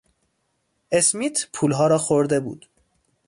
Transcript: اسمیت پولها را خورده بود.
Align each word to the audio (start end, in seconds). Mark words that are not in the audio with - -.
اسمیت 0.91 1.47
پولها 1.53 1.87
را 1.87 1.97
خورده 1.97 2.39
بود. 2.39 2.69